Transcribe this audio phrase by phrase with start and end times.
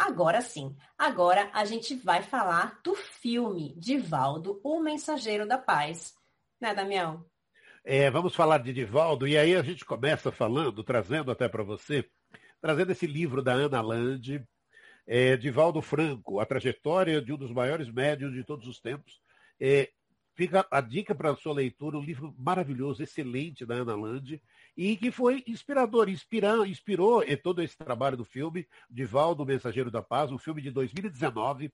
[0.04, 6.12] Agora sim, agora a gente vai falar do filme Divaldo, o Mensageiro da Paz.
[6.60, 7.24] Né, Damião?
[7.82, 12.06] É, vamos falar de Divaldo, e aí a gente começa falando, trazendo até para você,
[12.60, 14.46] trazendo esse livro da Ana Lande,
[15.06, 19.22] é, Divaldo Franco, a trajetória de um dos maiores médios de todos os tempos.
[19.58, 19.88] É,
[20.34, 24.42] fica a dica para a sua leitura, um livro maravilhoso, excelente da Ana Lande,
[24.76, 30.32] e que foi inspirador, inspirou, inspirou todo esse trabalho do filme, Divaldo, Mensageiro da Paz,
[30.32, 31.72] um filme de 2019,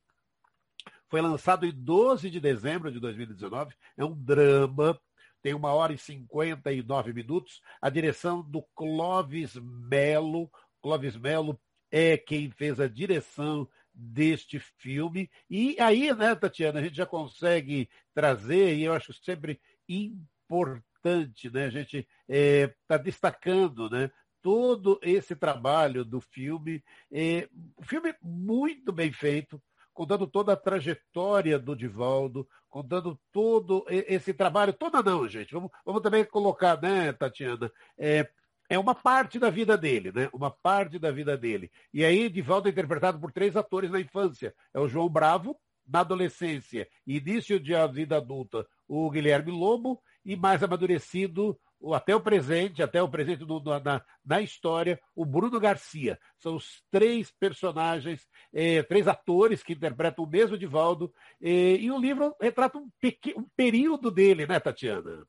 [1.09, 4.99] foi lançado em 12 de dezembro de 2019, é um drama,
[5.43, 10.50] tem uma hora e 59 minutos, a direção do Clóvis Melo,
[10.81, 11.59] Clóvis Melo
[11.91, 15.30] é quem fez a direção deste filme.
[15.48, 21.66] E aí, né, Tatiana, a gente já consegue trazer, e eu acho sempre importante, né?
[21.66, 24.10] A gente está é, tá destacando, né?
[24.42, 29.62] Todo esse trabalho do filme, é, um filme muito bem feito,
[29.92, 35.52] contando toda a trajetória do Divaldo, contando todo esse trabalho, toda não, gente.
[35.52, 37.70] Vamos, vamos também colocar, né, Tatiana?
[37.98, 38.30] É,
[38.70, 40.31] é uma parte da vida dele, né?
[40.32, 41.70] Uma parte da vida dele.
[41.92, 44.54] E aí, Divaldo é interpretado por três atores na infância.
[44.72, 50.62] É o João Bravo, na adolescência início de vida adulta, o Guilherme Lobo e mais
[50.62, 51.58] amadurecido,
[51.94, 56.16] até o presente, até o presente do, na, na, história, o Bruno Garcia.
[56.38, 61.98] São os três personagens, eh, três atores que interpretam o mesmo Divaldo, eh, e o
[61.98, 62.88] livro retrata um,
[63.37, 65.26] um período dele, né, Tatiana?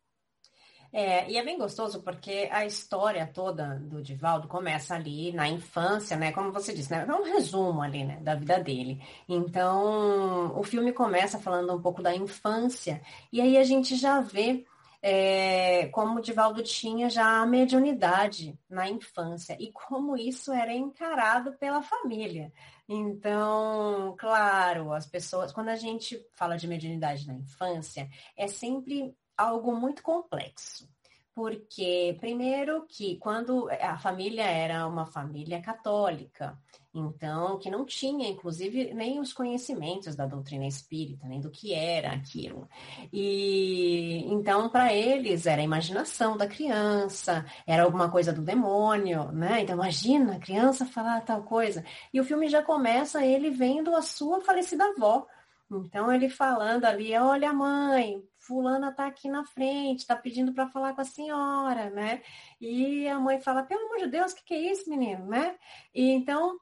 [0.93, 6.17] É, e é bem gostoso porque a história toda do Divaldo começa ali na infância,
[6.17, 6.31] né?
[6.33, 7.05] Como você disse, né?
[7.07, 8.17] É um resumo ali, né?
[8.21, 9.01] Da vida dele.
[9.27, 14.65] Então, o filme começa falando um pouco da infância, e aí a gente já vê
[15.01, 21.53] é, como o Divaldo tinha já a mediunidade na infância e como isso era encarado
[21.53, 22.53] pela família.
[22.87, 29.75] Então, claro, as pessoas, quando a gente fala de mediunidade na infância, é sempre algo
[29.75, 30.89] muito complexo.
[31.33, 36.59] Porque, primeiro, que quando a família era uma família católica,
[36.93, 42.11] então, que não tinha, inclusive, nem os conhecimentos da doutrina espírita, nem do que era
[42.11, 42.67] aquilo.
[43.13, 49.61] E então, para eles, era a imaginação da criança, era alguma coisa do demônio, né?
[49.61, 51.83] Então, imagina a criança falar tal coisa.
[52.13, 55.25] E o filme já começa ele vendo a sua falecida avó.
[55.71, 58.21] Então, ele falando ali: olha, mãe,
[58.51, 62.21] fulana tá aqui na frente, tá pedindo para falar com a senhora, né?
[62.59, 65.55] E a mãe fala, pelo amor de Deus, o que, que é isso, menino, né?
[65.95, 66.59] E então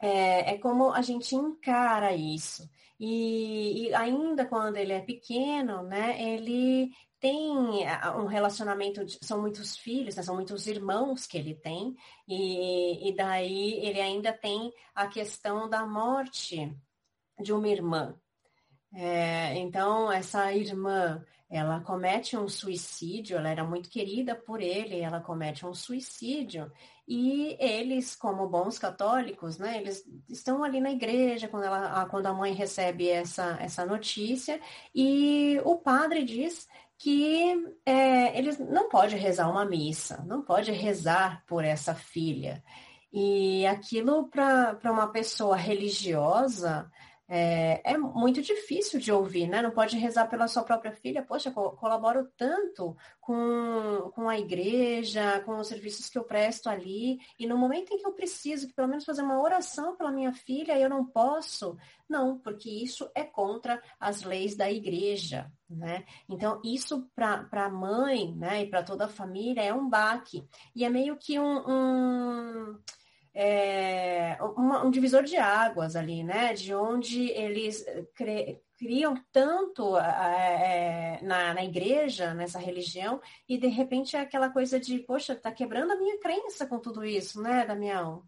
[0.00, 2.68] é, é como a gente encara isso.
[2.98, 6.90] E, e, ainda quando ele é pequeno, né, ele
[7.20, 11.96] tem um relacionamento, de, são muitos filhos, né, são muitos irmãos que ele tem,
[12.26, 16.76] e, e daí ele ainda tem a questão da morte
[17.40, 18.16] de uma irmã.
[18.94, 25.20] É, então, essa irmã ela comete um suicídio, ela era muito querida por ele, ela
[25.20, 26.72] comete um suicídio
[27.06, 32.32] e eles, como bons católicos, né, eles estão ali na igreja quando, ela, quando a
[32.32, 34.58] mãe recebe essa, essa notícia
[34.94, 36.66] e o padre diz
[36.96, 37.52] que
[37.84, 42.64] é, eles não pode rezar uma missa, não pode rezar por essa filha.
[43.12, 46.90] E aquilo para uma pessoa religiosa
[47.34, 49.62] é, é, muito difícil de ouvir, né?
[49.62, 51.22] Não pode rezar pela sua própria filha.
[51.22, 57.18] Poxa, co colaboro tanto com, com a igreja, com os serviços que eu presto ali,
[57.38, 60.34] e no momento em que eu preciso, que pelo menos fazer uma oração pela minha
[60.34, 61.74] filha, eu não posso.
[62.06, 66.04] Não, porque isso é contra as leis da igreja, né?
[66.28, 70.46] Então, isso para a mãe, né, e para toda a família é um baque.
[70.76, 72.78] E é meio que um, um
[73.34, 76.52] é, uma, um divisor de águas ali, né?
[76.52, 77.84] De onde eles
[78.14, 84.78] cre, criam tanto é, na, na igreja, nessa religião, e de repente é aquela coisa
[84.78, 88.24] de, poxa, tá quebrando a minha crença com tudo isso, né, Damião?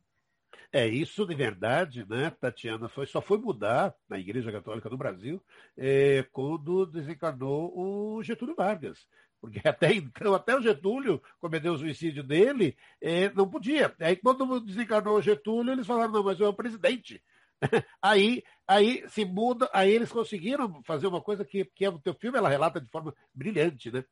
[0.73, 5.43] É, isso de verdade, né, Tatiana, foi, só foi mudar na Igreja Católica do Brasil
[5.77, 9.07] é, quando desencarnou o Getúlio Vargas
[9.45, 13.95] porque até então, até o Getúlio cometeu o suicídio dele, eh, não podia.
[14.01, 17.23] Aí quando desencarnou o Getúlio, eles falaram, não, mas eu é o presidente.
[18.01, 22.15] aí, aí se muda, aí eles conseguiram fazer uma coisa que, que é, o teu
[22.15, 24.03] filme ela relata de forma brilhante, né?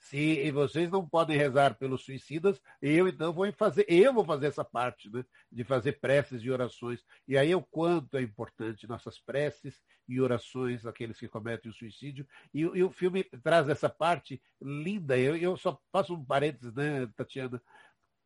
[0.00, 4.64] Se vocês não podem rezar pelos suicidas, eu então vou fazer, eu vou fazer essa
[4.64, 5.22] parte, né?
[5.52, 7.04] De fazer preces e orações.
[7.28, 11.74] E aí é o quanto é importante nossas preces e orações daqueles que cometem o
[11.74, 12.26] suicídio.
[12.52, 15.18] E, e o filme traz essa parte linda.
[15.18, 17.62] Eu, eu só faço um parênteses, né, Tatiana?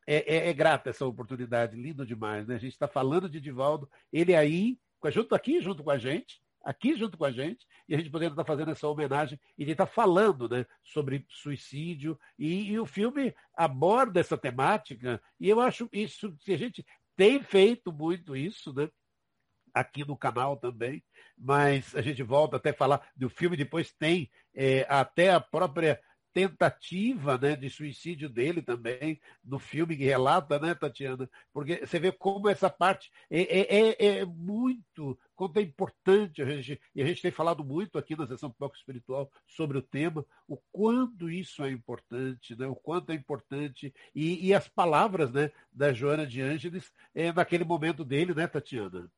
[0.07, 2.55] É, é, é grata essa oportunidade, lindo demais, né?
[2.55, 6.97] A gente está falando de Divaldo, ele aí, junto aqui, junto com a gente, aqui
[6.97, 9.87] junto com a gente, e a gente podendo estar fazendo essa homenagem e ele está
[9.87, 16.35] falando né, sobre suicídio, e, e, o filme aborda essa temática, e eu acho isso,
[16.41, 16.85] se a gente
[17.17, 18.89] tem feito muito isso, né?
[19.73, 21.03] Aqui no canal também,
[21.37, 26.01] mas a gente volta até falar do filme, depois tem é, até a própria
[26.35, 31.31] tentativa né, de suicídio dele também, no filme que relata, né, Tatiana?
[31.53, 36.45] Porque você vê como essa parte é, é, é, é muito, quanto é importante, a
[36.45, 40.27] gente, e a gente tem falado muito aqui na sessão Pipoca Espiritual sobre o tema,
[40.49, 45.53] o quanto isso é importante, né, o quanto é importante, e, e as palavras né,
[45.73, 49.09] da Joana de Ângeles é, naquele momento dele, né, Tatiana?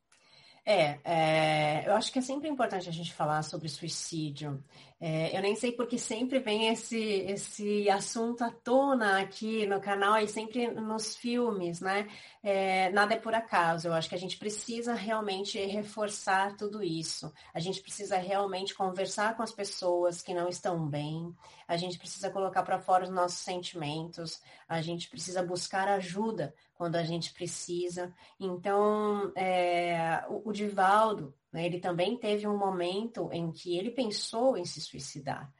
[0.68, 4.60] É, é, eu acho que é sempre importante a gente falar sobre suicídio.
[5.00, 10.18] É, eu nem sei porque sempre vem esse, esse assunto à tona aqui no canal
[10.18, 12.08] e sempre nos filmes, né?
[12.42, 13.86] É, nada é por acaso.
[13.86, 17.32] Eu acho que a gente precisa realmente reforçar tudo isso.
[17.54, 21.32] A gente precisa realmente conversar com as pessoas que não estão bem.
[21.68, 24.40] A gente precisa colocar para fora os nossos sentimentos.
[24.68, 28.14] A gente precisa buscar ajuda quando a gente precisa.
[28.38, 34.56] Então, é, o, o Divaldo, né, ele também teve um momento em que ele pensou
[34.56, 35.52] em se suicidar.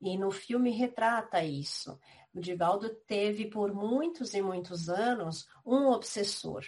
[0.00, 1.98] E no filme retrata isso.
[2.34, 6.64] O Divaldo teve por muitos e muitos anos um obsessor,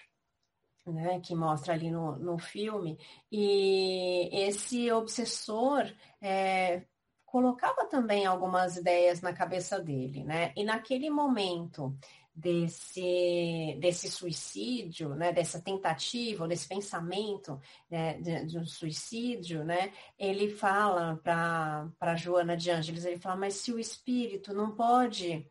[0.87, 2.99] né, que mostra ali no, no filme.
[3.31, 6.87] E esse obsessor é,
[7.25, 10.53] colocava também algumas ideias na cabeça dele, né?
[10.57, 11.95] E naquele momento
[12.37, 17.59] desse, desse suicídio, né, dessa tentativa, desse pensamento
[17.91, 23.55] né, de, de, um suicídio, né, ele fala para Joana de Ângeles, ele fala, mas
[23.55, 25.51] se o espírito não pode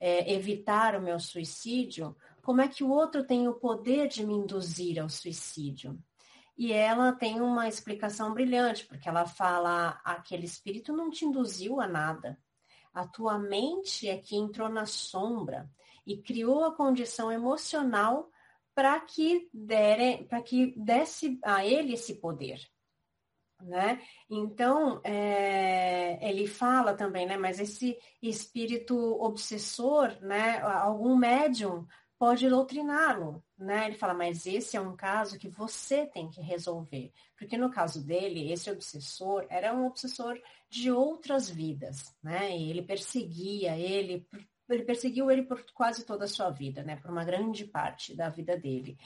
[0.00, 4.34] é, evitar o meu suicídio, como é que o outro tem o poder de me
[4.34, 5.96] induzir ao suicídio?
[6.58, 11.86] E ela tem uma explicação brilhante, porque ela fala, aquele espírito não te induziu a
[11.86, 12.38] nada.
[12.92, 15.70] A tua mente é que entrou na sombra
[16.06, 18.30] e criou a condição emocional
[18.74, 19.48] para que
[20.28, 22.58] para que desse a ele esse poder.
[23.62, 24.02] Né?
[24.28, 27.36] Então, é, ele fala também, né?
[27.36, 30.60] Mas esse espírito obsessor, né?
[30.60, 31.86] Algum médium
[32.18, 33.86] pode doutriná-lo, né?
[33.86, 38.04] Ele fala, mas esse é um caso que você tem que resolver, porque no caso
[38.04, 42.56] dele, esse obsessor era um obsessor de outras vidas, né?
[42.56, 44.26] E ele perseguia ele
[44.68, 46.96] ele perseguiu ele por quase toda a sua vida, né?
[46.96, 48.96] Por uma grande parte da vida dele.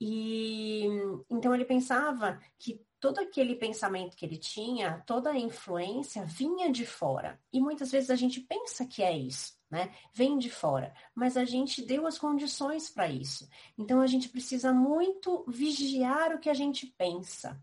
[0.00, 0.86] E
[1.30, 6.86] então ele pensava que todo aquele pensamento que ele tinha, toda a influência vinha de
[6.86, 7.38] fora.
[7.52, 9.94] E muitas vezes a gente pensa que é isso, né?
[10.12, 13.48] Vem de fora, mas a gente deu as condições para isso.
[13.76, 17.60] Então a gente precisa muito vigiar o que a gente pensa.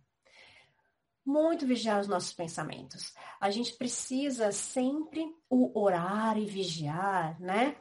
[1.25, 3.13] Muito vigiar os nossos pensamentos.
[3.39, 7.75] A gente precisa sempre o orar e vigiar, né?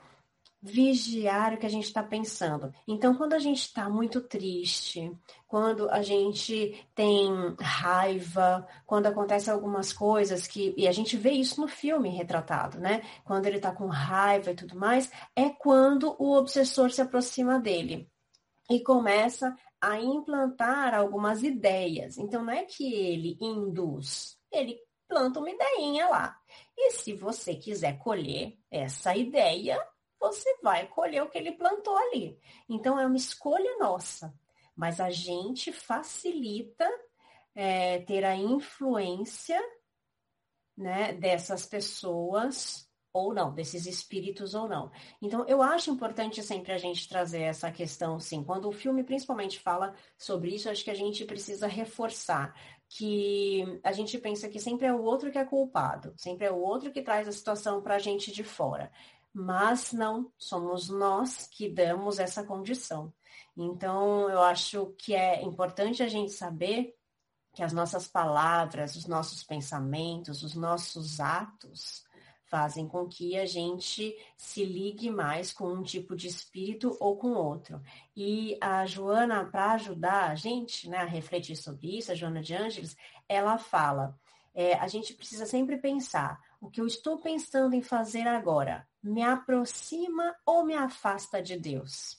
[0.63, 2.71] Vigiar o que a gente está pensando.
[2.87, 5.11] Então, quando a gente está muito triste,
[5.49, 10.75] quando a gente tem raiva, quando acontecem algumas coisas que.
[10.77, 13.03] E a gente vê isso no filme retratado, né?
[13.25, 18.07] Quando ele está com raiva e tudo mais, é quando o obsessor se aproxima dele
[18.71, 22.19] e começa a implantar algumas ideias.
[22.19, 26.37] Então, não é que ele induz, ele planta uma ideinha lá.
[26.77, 29.79] E se você quiser colher essa ideia,
[30.19, 32.39] você vai colher o que ele plantou ali.
[32.69, 34.35] Então, é uma escolha nossa.
[34.77, 36.89] Mas a gente facilita
[37.55, 39.61] é, ter a influência
[40.77, 44.91] né, dessas pessoas ou não, desses espíritos ou não.
[45.21, 48.43] Então, eu acho importante sempre a gente trazer essa questão, sim.
[48.43, 52.55] Quando o filme principalmente fala sobre isso, acho que a gente precisa reforçar
[52.89, 56.59] que a gente pensa que sempre é o outro que é culpado, sempre é o
[56.59, 58.91] outro que traz a situação para a gente de fora.
[59.33, 63.13] Mas não, somos nós que damos essa condição.
[63.57, 66.97] Então, eu acho que é importante a gente saber
[67.53, 72.05] que as nossas palavras, os nossos pensamentos, os nossos atos,
[72.51, 77.33] fazem com que a gente se ligue mais com um tipo de espírito ou com
[77.33, 77.81] outro.
[78.17, 82.55] E a Joana, para ajudar a gente né, a refletir sobre isso, a Joana de
[82.55, 82.97] Ângeles,
[83.29, 84.19] ela fala:
[84.53, 89.23] é, a gente precisa sempre pensar o que eu estou pensando em fazer agora me
[89.23, 92.19] aproxima ou me afasta de Deus?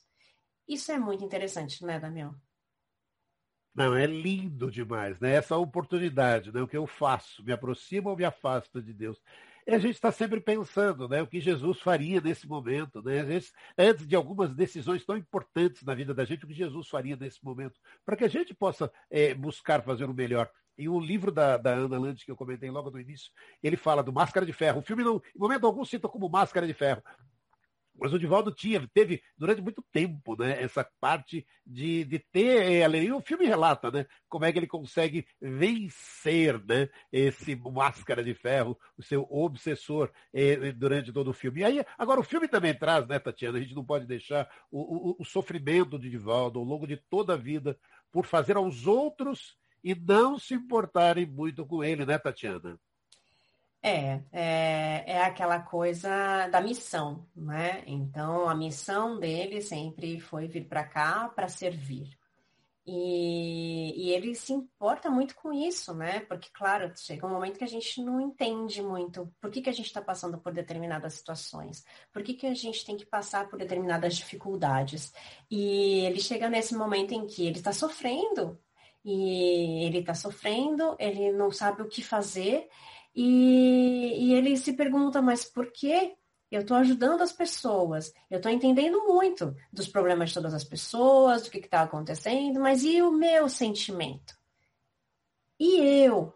[0.67, 2.35] Isso é muito interessante, né, Damião?
[3.73, 5.35] Não, é lindo demais, né?
[5.35, 6.61] Essa oportunidade, né?
[6.61, 9.21] O que eu faço, me aproxima ou me afasta de Deus?
[9.67, 13.01] E a gente está sempre pensando né, o que Jesus faria nesse momento.
[13.01, 13.23] Né?
[13.23, 17.15] Vezes, antes de algumas decisões tão importantes na vida da gente, o que Jesus faria
[17.15, 20.49] nesse momento, para que a gente possa é, buscar fazer o melhor.
[20.77, 24.01] Em um livro da, da Ana Landes, que eu comentei logo no início, ele fala
[24.01, 24.79] do Máscara de Ferro.
[24.79, 27.03] O filme, não, em momento algum, cita como Máscara de Ferro,
[28.01, 33.03] mas o Divaldo tinha, teve durante muito tempo, né, essa parte de, de ter, eh,
[33.03, 38.33] e o filme relata, né, como é que ele consegue vencer, né, esse máscara de
[38.33, 41.61] ferro, o seu obsessor eh, durante todo o filme.
[41.61, 45.11] E aí, agora o filme também traz, né, Tatiana, a gente não pode deixar o,
[45.11, 47.77] o, o sofrimento de Divaldo ao longo de toda a vida
[48.11, 52.79] por fazer aos outros e não se importarem muito com ele, né, Tatiana?
[53.83, 57.83] É, é, é aquela coisa da missão, né?
[57.87, 62.15] Então, a missão dele sempre foi vir para cá para servir.
[62.85, 66.19] E, e, ele se importa muito com isso, né?
[66.21, 69.73] Porque, claro, chega um momento que a gente não entende muito por que, que a
[69.73, 73.59] gente está passando por determinadas situações, por que, que a gente tem que passar por
[73.59, 75.13] determinadas dificuldades.
[75.49, 78.59] E ele chega nesse momento em que ele está sofrendo,
[79.05, 82.67] e ele está sofrendo, ele não sabe o que fazer,
[83.15, 86.15] e, e ele se pergunta, mas por que
[86.49, 91.43] eu estou ajudando as pessoas, eu estou entendendo muito dos problemas de todas as pessoas,
[91.43, 94.37] do que está acontecendo, mas e o meu sentimento?
[95.59, 96.33] E eu?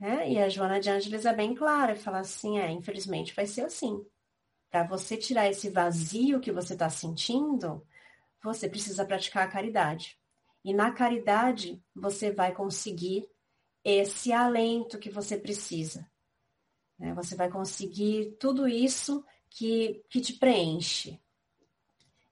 [0.00, 3.46] É, e a Joana de Ângeles é bem clara e fala assim: é, infelizmente vai
[3.46, 4.04] ser assim.
[4.70, 7.86] Para você tirar esse vazio que você está sentindo,
[8.42, 10.18] você precisa praticar a caridade.
[10.64, 13.28] E na caridade você vai conseguir
[13.84, 16.08] esse alento que você precisa.
[16.98, 17.12] Né?
[17.14, 21.20] Você vai conseguir tudo isso que, que te preenche.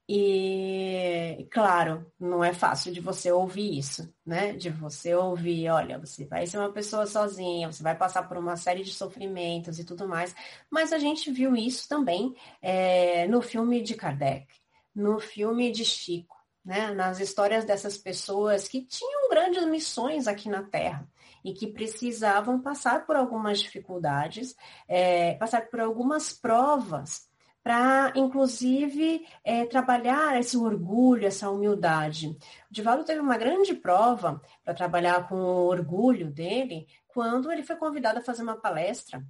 [0.09, 4.53] E, claro, não é fácil de você ouvir isso, né?
[4.53, 8.57] De você ouvir, olha, você vai ser uma pessoa sozinha, você vai passar por uma
[8.57, 10.35] série de sofrimentos e tudo mais.
[10.69, 14.47] Mas a gente viu isso também é, no filme de Kardec,
[14.95, 16.93] no filme de Chico, né?
[16.93, 21.09] Nas histórias dessas pessoas que tinham grandes missões aqui na Terra
[21.45, 24.55] e que precisavam passar por algumas dificuldades,
[24.89, 27.29] é, passar por algumas provas
[27.63, 32.29] para, inclusive, é, trabalhar esse orgulho, essa humildade.
[32.29, 32.37] O
[32.71, 38.19] Divaldo teve uma grande prova para trabalhar com o orgulho dele quando ele foi convidado
[38.19, 39.25] a fazer uma palestra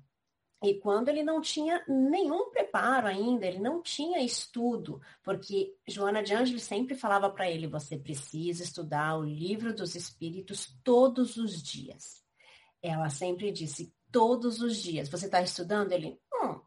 [0.62, 6.32] e quando ele não tinha nenhum preparo ainda, ele não tinha estudo, porque Joana de
[6.32, 12.22] Ângeles sempre falava para ele: você precisa estudar o livro dos Espíritos todos os dias.
[12.80, 15.08] Ela sempre disse: todos os dias.
[15.08, 15.90] Você está estudando?
[15.90, 16.60] Ele: hum,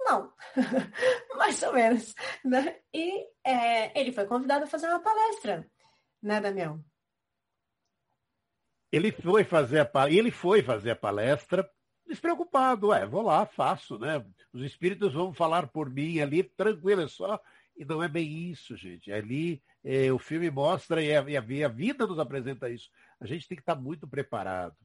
[0.00, 0.32] não,
[1.38, 2.14] mais ou menos.
[2.44, 2.80] Né?
[2.92, 5.66] E é, ele foi convidado a fazer uma palestra,
[6.22, 6.84] né, Damião?
[8.92, 11.66] Ele foi fazer a, ele foi fazer a palestra
[12.12, 14.24] despreocupado, é, vou lá, faço, né?
[14.52, 17.40] Os espíritos vão falar por mim ali, tranquilo, é só
[17.76, 19.10] E não é bem isso, gente.
[19.10, 22.90] Ali é, o filme mostra e a, e a, vida nos apresenta isso.
[23.20, 24.76] A gente tem que estar muito preparado.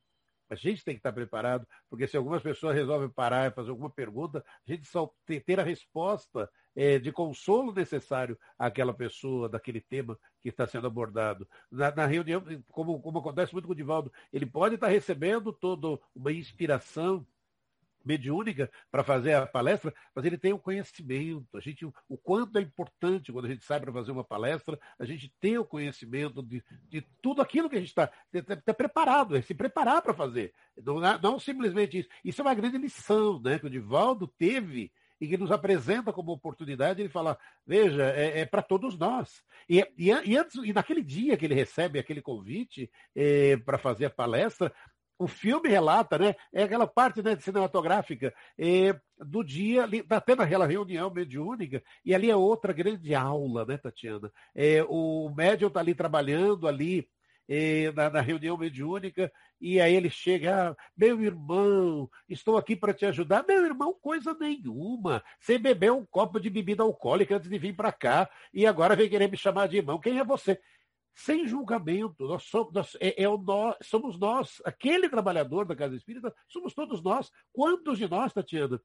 [0.49, 3.89] A gente tem que estar preparado, porque se algumas pessoas resolvem parar e fazer alguma
[3.89, 10.15] pergunta, a gente só ter a resposta é, de consolo necessário àquela pessoa, daquele tema
[10.43, 11.47] que está sendo abordado.
[11.71, 15.99] Na, na reunião, como, como, acontece muito com o Divaldo, ele pode estar recebendo toda
[16.15, 17.25] uma inspiração
[18.05, 21.57] mediúnica para fazer a palestra, mas ele tem o conhecimento.
[21.57, 25.03] A gente, o quanto é importante quando a gente sai para fazer uma palestra, a
[25.03, 29.35] gente ter o conhecimento de, de tudo aquilo que a gente está tá, tá preparado,
[29.35, 30.53] é se preparar para fazer.
[30.77, 32.09] Não, não simplesmente isso.
[32.23, 36.31] Isso é uma grande lição né, que o Divaldo teve e que nos apresenta como
[36.31, 39.43] oportunidade, ele fala, veja, é, é para todos nós.
[39.69, 44.05] E, e, e, antes, e naquele dia que ele recebe aquele convite é, para fazer
[44.05, 44.71] a palestra,
[45.19, 46.35] o filme relata, né?
[46.53, 52.29] É aquela parte né, cinematográfica é, do dia, está tendo aquela reunião mediúnica, e ali
[52.29, 54.31] é outra grande aula, né, Tatiana?
[54.53, 57.09] É, o médium está ali trabalhando ali
[57.47, 62.93] eh, na, na, reunião mediúnica, e aí ele chega, ah, meu irmão, estou aqui para
[62.93, 63.45] te ajudar.
[63.47, 65.23] Meu irmão, coisa nenhuma.
[65.39, 69.09] Você bebeu um copo de bebida alcoólica antes de vir para cá, e agora vem
[69.09, 69.99] querer me chamar de irmão.
[69.99, 70.59] Quem é você?
[71.15, 75.95] Sem julgamento, nós somos, nós, é, é o nós, somos nós, aquele trabalhador da casa
[75.95, 77.31] espírita, somos todos nós.
[77.51, 78.79] Quantos de nós, Tatiana,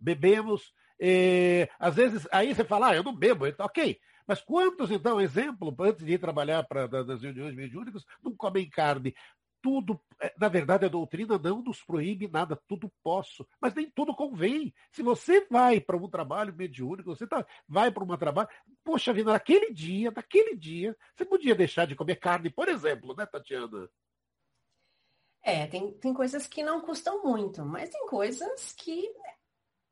[0.00, 0.72] bebemos?
[1.00, 3.98] Eh, às vezes, aí você fala, ah, eu não bebo, então, ok.
[4.26, 9.14] Mas quantos, então, exemplo, antes de ir trabalhar para das reuniões mediúnicas, não comem carne?
[9.62, 14.14] Tudo, é, na verdade, a doutrina não nos proíbe nada, tudo posso, mas nem tudo
[14.14, 14.72] convém.
[14.92, 18.48] Se você vai para um trabalho mediúnico, você tá, vai para um trabalho,
[18.84, 23.24] poxa vida, naquele dia, naquele dia, você podia deixar de comer carne, por exemplo, né,
[23.24, 23.88] Tatiana?
[25.42, 29.10] É, tem, tem coisas que não custam muito, mas tem coisas que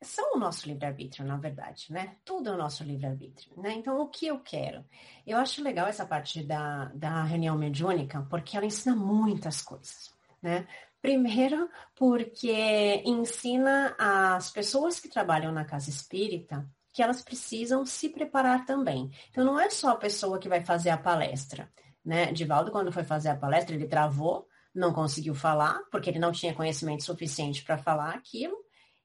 [0.07, 2.17] são o nosso livre-arbítrio, na verdade, né?
[2.25, 3.73] Tudo é o nosso livre-arbítrio, né?
[3.75, 4.85] Então, o que eu quero?
[5.27, 10.67] Eu acho legal essa parte da, da reunião mediúnica, porque ela ensina muitas coisas, né?
[11.03, 18.65] Primeiro, porque ensina as pessoas que trabalham na casa espírita que elas precisam se preparar
[18.65, 19.11] também.
[19.29, 21.71] Então, não é só a pessoa que vai fazer a palestra,
[22.03, 22.33] né?
[22.33, 26.55] Divaldo, quando foi fazer a palestra, ele travou, não conseguiu falar, porque ele não tinha
[26.55, 28.57] conhecimento suficiente para falar aquilo,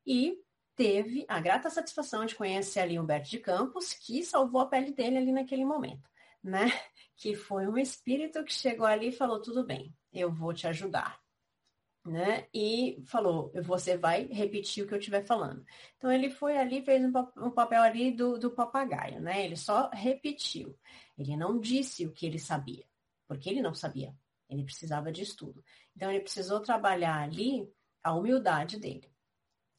[0.08, 0.38] e
[0.76, 5.18] teve a grata satisfação de conhecer ali Humberto de Campos, que salvou a pele dele
[5.18, 6.10] ali naquele momento,
[6.44, 6.66] né?
[7.16, 11.20] Que foi um espírito que chegou ali e falou: tudo bem, eu vou te ajudar.
[12.04, 12.48] Né?
[12.52, 15.64] E falou, você vai repetir o que eu estiver falando.
[15.98, 19.46] Então ele foi ali, fez um, papel ali do, do papagaio, né?
[19.46, 20.76] Ele só repetiu.
[21.16, 22.84] Ele não disse o que ele sabia,
[23.28, 24.16] porque ele não sabia.
[24.50, 25.64] Ele precisava de estudo.
[25.96, 27.72] Então ele precisou trabalhar ali
[28.04, 29.11] a humildade dele.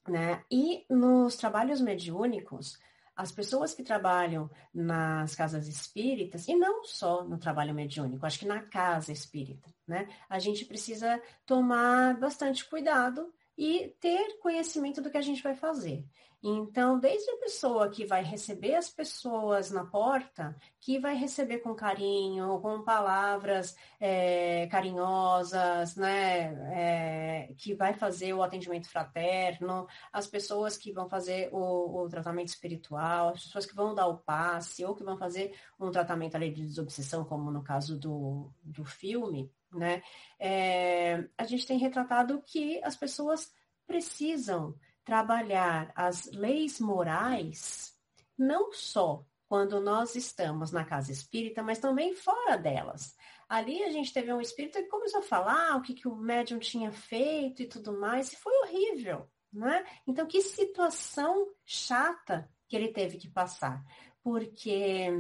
[0.09, 0.43] Né?
[0.51, 2.79] E nos trabalhos mediúnicos,
[3.15, 8.47] as pessoas que trabalham nas casas espíritas, e não só no trabalho mediúnico, acho que
[8.47, 10.09] na casa espírita, né?
[10.29, 16.05] A gente precisa tomar bastante cuidado e ter conhecimento do que a gente vai fazer.
[16.45, 21.73] Então, desde a pessoa que vai receber as pessoas na porta, que vai receber com
[21.73, 30.77] carinho, com palavras é, carinhosas, né, é, que vai fazer o atendimento fraterno, as pessoas
[30.77, 34.97] que vão fazer o, o, tratamento espiritual, as pessoas que vão dar o passe, ou
[34.97, 40.03] que vão fazer um tratamento ali de desobsessão, como no caso do, do filme, né,
[40.41, 43.53] é, a gente tem retratado que as pessoas
[43.87, 47.93] precisam trabalhar as leis morais,
[48.39, 53.15] não só quando nós estamos na casa espírita, mas também fora delas.
[53.49, 56.59] Ali a gente teve um espírito que começou a falar o que, que o médium
[56.59, 59.85] tinha feito e tudo mais, e foi horrível, né?
[60.07, 63.85] Então, que situação chata que ele teve que passar,
[64.23, 65.11] porque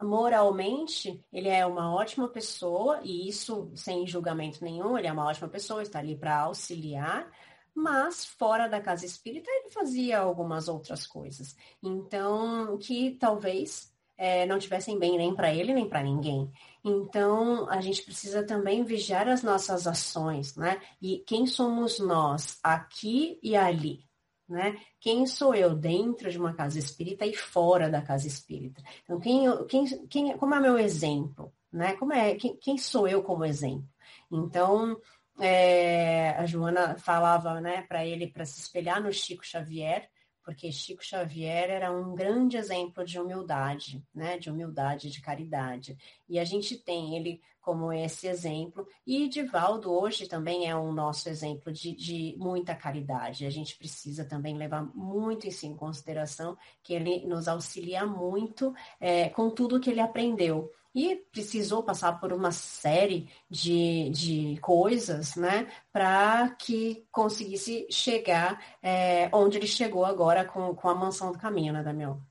[0.00, 5.48] moralmente ele é uma ótima pessoa, e isso sem julgamento nenhum, ele é uma ótima
[5.48, 7.28] pessoa, está ali para auxiliar,
[7.76, 11.54] mas fora da casa espírita ele fazia algumas outras coisas.
[11.82, 16.50] Então, que talvez é, não tivessem bem nem para ele nem para ninguém.
[16.82, 20.80] Então, a gente precisa também vigiar as nossas ações, né?
[21.02, 24.06] E quem somos nós aqui e ali,
[24.48, 24.80] né?
[24.98, 28.82] Quem sou eu dentro de uma casa espírita e fora da casa espírita?
[29.04, 31.94] Então, quem, quem, quem como é meu exemplo, né?
[31.96, 33.86] Como é quem, quem sou eu como exemplo?
[34.30, 34.98] Então,
[35.38, 40.08] é, a Joana falava né, para ele para se espelhar no Chico Xavier,
[40.44, 45.96] porque Chico Xavier era um grande exemplo de humildade, né, de humildade, de caridade.
[46.28, 48.86] E a gente tem, ele como esse exemplo.
[49.04, 53.44] E Divaldo hoje também é um nosso exemplo de, de muita caridade.
[53.44, 59.28] A gente precisa também levar muito isso em consideração, que ele nos auxilia muito é,
[59.30, 65.70] com tudo que ele aprendeu e precisou passar por uma série de, de coisas, né,
[65.92, 71.74] para que conseguisse chegar é, onde ele chegou agora com, com a Mansão do Caminho,
[71.74, 72.22] né, Damião?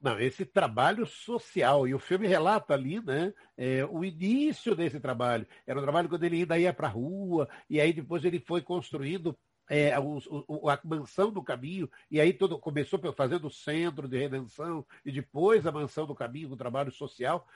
[0.00, 5.44] Não, esse trabalho social, e o filme relata ali, né, é, o início desse trabalho.
[5.66, 8.62] Era um trabalho quando ele ainda ia para a rua, e aí depois ele foi
[8.62, 9.36] construindo
[9.68, 10.00] é, a
[10.84, 15.72] mansão do caminho, e aí todo, começou fazendo o centro de redenção, e depois a
[15.72, 17.46] mansão do caminho, o trabalho social.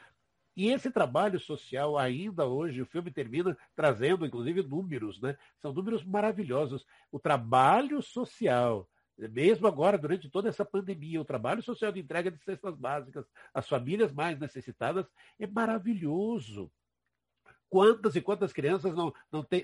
[0.57, 5.37] E esse trabalho social, ainda hoje, o filme termina trazendo, inclusive, números, né?
[5.59, 6.85] São números maravilhosos.
[7.11, 12.39] O trabalho social, mesmo agora, durante toda essa pandemia, o trabalho social de entrega de
[12.43, 15.07] cestas básicas às famílias mais necessitadas
[15.39, 16.71] é maravilhoso.
[17.69, 19.63] Quantas e quantas crianças não, não têm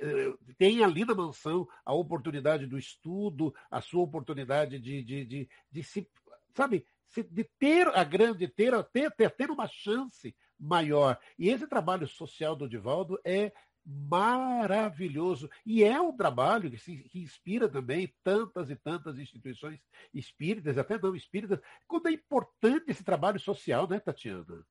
[0.56, 5.82] tem ali na mansão a oportunidade do estudo, a sua oportunidade de, de, de, de
[5.82, 6.08] se,
[6.54, 6.86] sabe,
[7.30, 11.18] de ter a grande, ter, ter, ter, ter uma chance maior.
[11.38, 13.52] E esse trabalho social do Divaldo é
[13.84, 15.48] maravilhoso.
[15.64, 19.80] E é um trabalho que, se, que inspira também tantas e tantas instituições
[20.12, 21.60] espíritas, até não espíritas.
[21.86, 24.66] Como é importante esse trabalho social, né, Tatiana?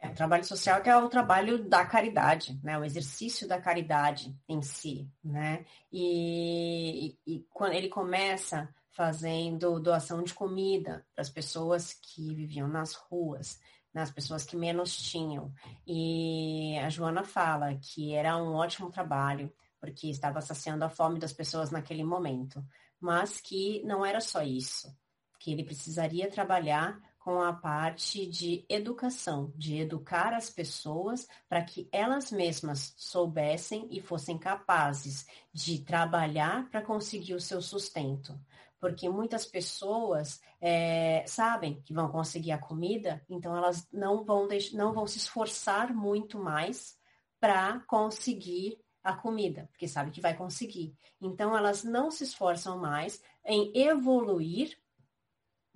[0.00, 2.78] É, o trabalho social que é o trabalho da caridade, né?
[2.78, 5.66] O exercício da caridade em si, né?
[5.92, 12.68] E, e, e quando ele começa fazendo doação de comida para as pessoas que viviam
[12.68, 13.60] nas ruas,
[13.98, 15.52] nas pessoas que menos tinham.
[15.86, 21.32] E a Joana fala que era um ótimo trabalho, porque estava saciando a fome das
[21.32, 22.64] pessoas naquele momento,
[23.00, 24.96] mas que não era só isso,
[25.38, 31.88] que ele precisaria trabalhar com a parte de educação, de educar as pessoas para que
[31.92, 38.38] elas mesmas soubessem e fossem capazes de trabalhar para conseguir o seu sustento
[38.80, 44.92] porque muitas pessoas é, sabem que vão conseguir a comida, então elas não vão, não
[44.92, 46.96] vão se esforçar muito mais
[47.40, 50.94] para conseguir a comida, porque sabe que vai conseguir.
[51.20, 54.76] Então elas não se esforçam mais em evoluir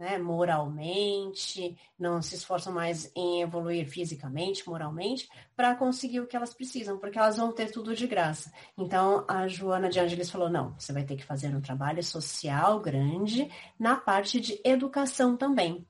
[0.03, 6.53] né, moralmente, não se esforçam mais em evoluir fisicamente, moralmente, para conseguir o que elas
[6.53, 8.53] precisam, porque elas vão ter tudo de graça.
[8.77, 12.81] Então, a Joana de Angelis falou: não, você vai ter que fazer um trabalho social
[12.81, 15.87] grande na parte de educação também.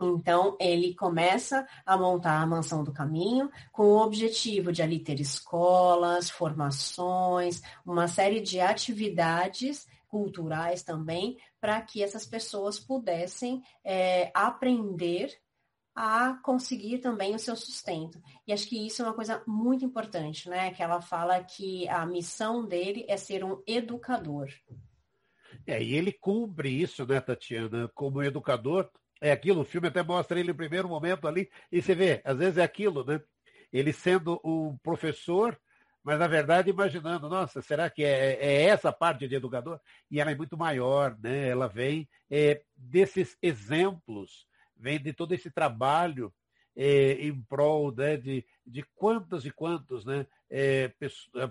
[0.00, 5.20] Então, ele começa a montar a Mansão do Caminho com o objetivo de ali ter
[5.20, 15.28] escolas, formações, uma série de atividades culturais também, para que essas pessoas pudessem é, aprender
[15.92, 18.22] a conseguir também o seu sustento.
[18.46, 20.70] E acho que isso é uma coisa muito importante, né?
[20.70, 24.48] Que ela fala que a missão dele é ser um educador.
[25.66, 27.90] É, e ele cumpre isso, né, Tatiana?
[27.92, 28.88] Como educador,
[29.20, 32.38] é aquilo, o filme até mostra ele no primeiro momento ali, e você vê, às
[32.38, 33.20] vezes é aquilo, né?
[33.72, 35.58] Ele sendo o professor
[36.04, 39.80] mas na verdade imaginando, nossa, será que é, é, essa parte de educador?
[40.10, 41.48] E ela é muito maior, né?
[41.48, 46.32] Ela vem é, desses exemplos, vem de todo esse trabalho
[46.76, 50.92] é, em prol né, de, de quantos e quantos né, é,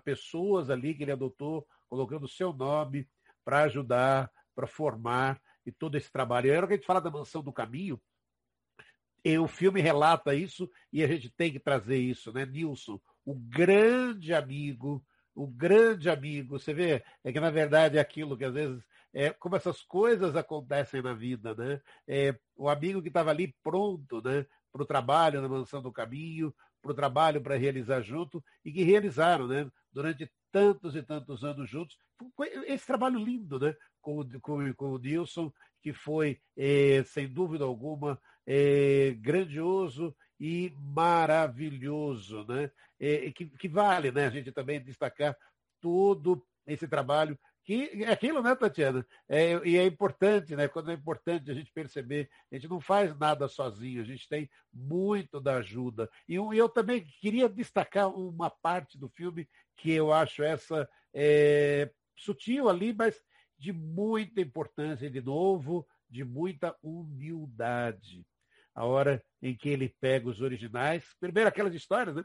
[0.03, 3.09] pessoas ali que ele adotou, colocando o seu nome
[3.43, 6.51] para ajudar, para formar e todo esse trabalho.
[6.51, 7.99] Era o que a gente fala da mansão do caminho,
[9.25, 12.99] e o filme relata isso e a gente tem que trazer isso, né, Nilson?
[13.25, 15.03] O grande amigo,
[15.35, 16.59] o grande amigo.
[16.59, 18.83] Você vê, é que na verdade é aquilo que às vezes
[19.13, 21.81] é como essas coisas acontecem na vida, né?
[22.07, 24.45] É, o amigo que estava ali pronto, né?
[24.71, 28.83] Para o trabalho na mansão do caminho, para o trabalho para realizar junto e que
[28.83, 29.69] realizaram, né?
[29.91, 31.97] Durante tantos e tantos anos juntos.
[32.67, 33.75] Esse trabalho lindo, né?
[34.01, 42.45] Com, com, com o Nilson, que foi, é, sem dúvida alguma, é, grandioso e maravilhoso,
[42.47, 42.71] né?
[42.99, 44.25] É, que, que, vale, né?
[44.25, 45.35] A gente também destacar
[45.81, 49.05] todo esse trabalho que é aquilo, né, Tatiana?
[49.27, 50.67] É, e é importante, né?
[50.67, 54.49] Quando é importante a gente perceber, a gente não faz nada sozinho, a gente tem
[54.71, 56.09] muito da ajuda.
[56.27, 62.67] E eu, também queria destacar uma parte do filme que eu acho essa é, sutil
[62.67, 63.23] ali, mas
[63.57, 68.25] de muita importância, de novo, de muita humildade
[68.73, 71.05] a hora em que ele pega os originais.
[71.19, 72.23] Primeiro, aquelas histórias, né?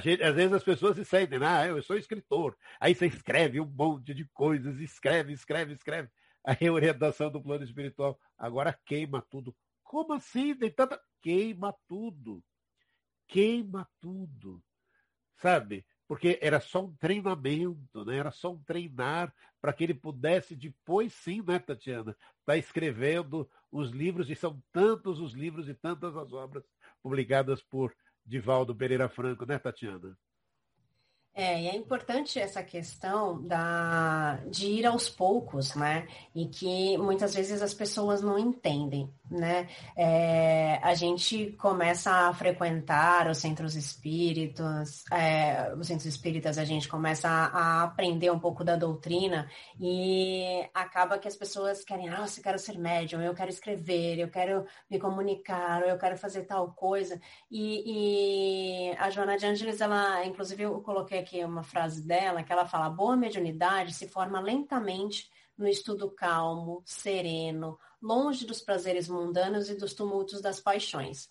[0.00, 2.56] Gente, às vezes as pessoas se sentem, ah, eu sou escritor.
[2.80, 6.08] Aí você escreve um monte de coisas, escreve, escreve, escreve.
[6.44, 9.54] A orientação do plano espiritual, agora queima tudo.
[9.82, 10.54] Como assim?
[10.54, 11.00] Tem tanta.
[11.20, 12.42] Queima tudo.
[13.28, 14.62] queima tudo,
[15.36, 15.84] sabe?
[16.08, 18.16] Porque era só um treinamento, né?
[18.16, 23.48] Era só um treinar para que ele pudesse depois sim, né, Tatiana, estar tá escrevendo
[23.70, 26.64] os livros, e são tantos os livros e tantas as obras
[27.02, 30.16] publicadas por Divaldo Pereira Franco, né, Tatiana?
[31.32, 36.06] É, e é importante essa questão da, de ir aos poucos, né?
[36.34, 39.68] E que muitas vezes as pessoas não entendem, né?
[39.96, 46.88] É, a gente começa a frequentar os centros espíritas, é, os centros espíritas, a gente
[46.88, 52.40] começa a, a, aprender um pouco da doutrina e acaba que as pessoas querem, nossa,
[52.40, 56.72] eu quero ser médium, eu quero escrever, eu quero me comunicar, eu quero fazer tal
[56.72, 57.20] coisa.
[57.50, 62.52] E, e a Joana de Angeles, ela, inclusive, eu coloquei aqui uma frase dela, que
[62.52, 69.68] ela fala: boa mediunidade se forma lentamente no estudo calmo, sereno, longe dos prazeres mundanos
[69.68, 71.28] e dos tumultos das paixões.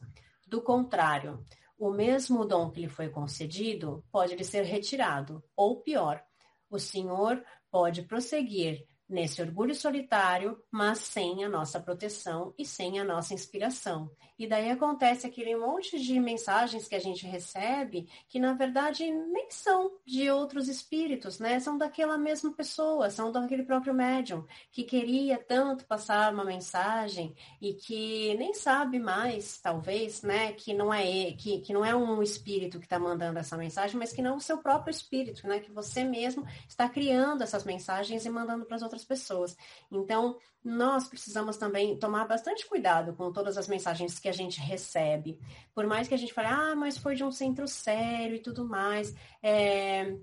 [0.48, 1.44] Do contrário,
[1.78, 6.24] o mesmo dom que lhe foi concedido pode lhe ser retirado, ou pior,
[6.70, 13.04] o Senhor pode prosseguir nesse orgulho solitário, mas sem a nossa proteção e sem a
[13.04, 14.12] nossa inspiração.
[14.40, 19.52] E daí acontece aquele monte de mensagens que a gente recebe que na verdade nem
[19.52, 21.60] são de outros espíritos, né?
[21.60, 27.74] São daquela mesma pessoa, são daquele próprio médium que queria tanto passar uma mensagem e
[27.74, 32.80] que nem sabe mais, talvez, né, que não é que, que não é um espírito
[32.80, 35.60] que está mandando essa mensagem, mas que não o seu próprio espírito, né?
[35.60, 39.58] Que você mesmo está criando essas mensagens e mandando para as outras pessoas.
[39.92, 45.40] Então, nós precisamos também tomar bastante cuidado com todas as mensagens que a gente recebe.
[45.74, 48.68] Por mais que a gente fale, ah, mas foi de um centro sério e tudo
[48.68, 49.14] mais.
[49.42, 50.18] É...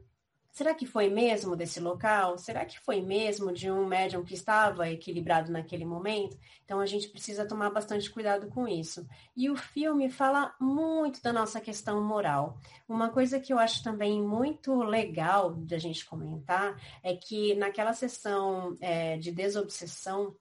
[0.57, 2.38] Será que foi mesmo desse local?
[2.38, 6.38] Será que foi mesmo de um médium que estava equilibrado naquele momento?
[6.64, 9.07] Então a gente precisa tomar bastante cuidado com isso.
[9.37, 12.59] E o filme fala muito da nossa questão moral.
[12.88, 17.92] Uma coisa que eu acho também muito legal de a gente comentar é que naquela
[17.92, 20.35] sessão é, de desobsessão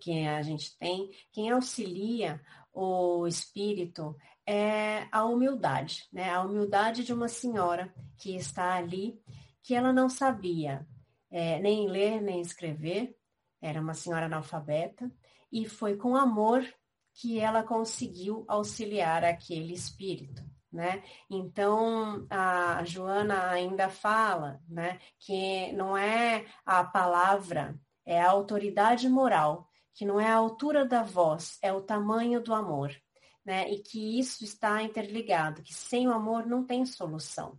[0.00, 2.40] que a gente tem, quem auxilia
[2.72, 6.30] o espírito é a humildade, né?
[6.30, 9.16] A humildade de uma senhora que está ali
[9.64, 10.86] que ela não sabia
[11.30, 13.16] é, nem ler nem escrever,
[13.60, 15.10] era uma senhora analfabeta,
[15.50, 16.64] e foi com amor
[17.14, 20.44] que ela conseguiu auxiliar aquele espírito.
[20.70, 21.02] Né?
[21.30, 29.68] Então a Joana ainda fala, né, que não é a palavra, é a autoridade moral,
[29.94, 32.92] que não é a altura da voz, é o tamanho do amor,
[33.44, 33.70] né?
[33.70, 37.56] E que isso está interligado, que sem o amor não tem solução.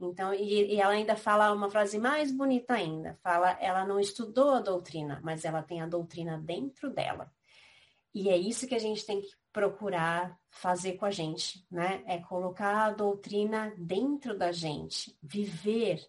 [0.00, 3.18] Então, e, e, ela ainda fala uma frase mais bonita ainda.
[3.22, 7.32] Fala, ela não estudou a doutrina, mas ela tem a doutrina dentro dela.
[8.14, 12.02] E é isso que a gente tem que procurar fazer com a gente, né?
[12.06, 16.00] É colocar a doutrina dentro da gente, viver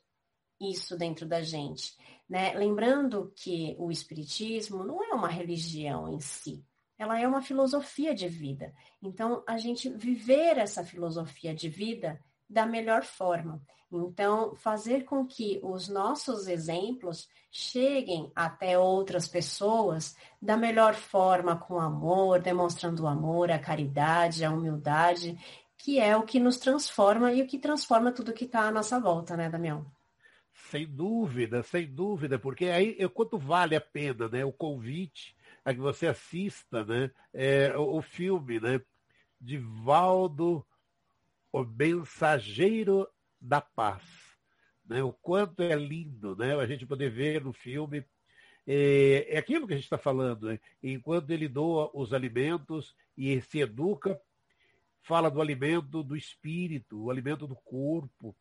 [0.60, 1.96] isso dentro da gente,
[2.28, 2.54] né?
[2.54, 6.64] Lembrando que o espiritismo não é uma religião em si,
[6.98, 8.74] ela é uma filosofia de vida.
[9.02, 13.62] Então, a gente viver essa filosofia de vida da melhor forma.
[13.92, 21.80] Então, fazer com que os nossos exemplos cheguem até outras pessoas da melhor forma, com
[21.80, 25.38] amor, demonstrando o amor, a caridade, a humildade,
[25.76, 29.00] que é o que nos transforma e o que transforma tudo que está à nossa
[29.00, 29.86] volta, né, Damião?
[30.70, 35.36] Sem dúvida, sem dúvida, porque aí eu, quanto vale a pena, né, o convite
[35.66, 38.80] a que você assista, né, é, o, o filme, né,
[39.42, 40.66] de Valdo,
[41.52, 43.08] o mensageiro
[43.40, 44.04] da paz.
[44.86, 45.04] Né?
[45.04, 46.56] O quanto é lindo né?
[46.56, 48.04] a gente poder ver no filme.
[48.68, 50.48] É, é aquilo que a gente está falando.
[50.48, 50.60] Né?
[50.82, 54.20] Enquanto ele doa os alimentos e se educa,
[55.02, 58.36] fala do alimento do espírito, o alimento do corpo,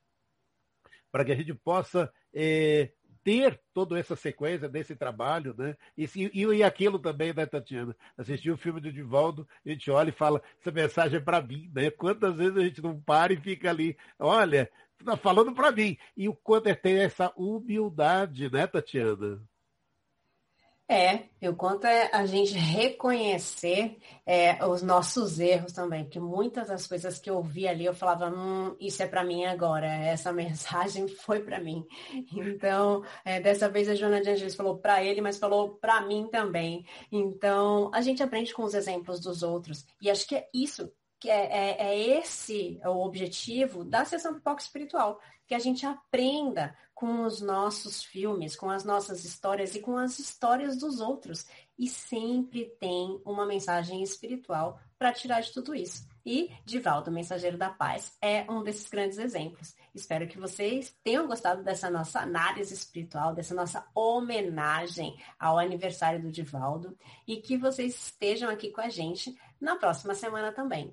[1.10, 2.92] para que a gente possa é,
[3.28, 5.76] ter toda essa sequência desse trabalho, né?
[5.94, 7.94] E, e, e aquilo também, né, Tatiana?
[8.16, 11.70] Assistir o filme do Divaldo, a gente olha e fala, essa mensagem é para mim,
[11.74, 11.90] né?
[11.90, 14.70] Quantas vezes a gente não para e fica ali, olha,
[15.04, 15.98] tá falando para mim.
[16.16, 19.38] E o quanto é ter essa humildade, né, Tatiana?
[20.90, 26.86] É, eu conto é a gente reconhecer é, os nossos erros também, porque muitas das
[26.86, 31.06] coisas que eu vi ali eu falava, hum, isso é para mim agora, essa mensagem
[31.06, 31.84] foi para mim.
[32.32, 36.26] Então, é, dessa vez a Joana de Angelis falou para ele, mas falou para mim
[36.32, 36.86] também.
[37.12, 41.28] Então, a gente aprende com os exemplos dos outros e acho que é isso que
[41.28, 47.22] é, é, é esse o objetivo da sessão pipoca espiritual, que a gente aprenda com
[47.22, 51.46] os nossos filmes, com as nossas histórias e com as histórias dos outros.
[51.78, 56.08] E sempre tem uma mensagem espiritual para tirar de tudo isso.
[56.26, 59.76] E Divaldo, Mensageiro da Paz, é um desses grandes exemplos.
[59.94, 66.32] Espero que vocês tenham gostado dessa nossa análise espiritual, dessa nossa homenagem ao aniversário do
[66.32, 70.92] Divaldo e que vocês estejam aqui com a gente na próxima semana também.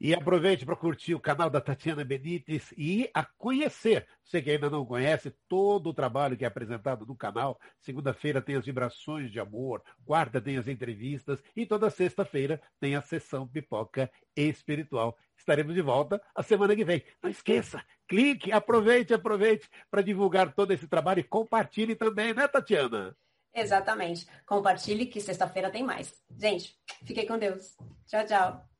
[0.00, 4.70] E aproveite para curtir o canal da Tatiana Benites e a conhecer, você que ainda
[4.70, 7.58] não conhece, todo o trabalho que é apresentado no canal.
[7.80, 13.02] Segunda-feira tem as vibrações de amor, quarta tem as entrevistas e toda sexta-feira tem a
[13.02, 15.18] sessão pipoca espiritual.
[15.36, 17.02] Estaremos de volta a semana que vem.
[17.20, 23.16] Não esqueça, clique, aproveite, aproveite para divulgar todo esse trabalho e compartilhe também, né, Tatiana?
[23.52, 24.28] Exatamente.
[24.46, 26.14] Compartilhe que sexta-feira tem mais.
[26.38, 27.76] Gente, fiquem com Deus.
[28.06, 28.77] Tchau, tchau.